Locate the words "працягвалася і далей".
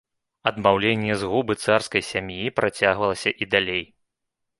2.61-3.83